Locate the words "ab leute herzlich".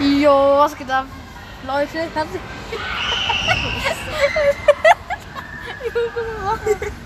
0.90-2.42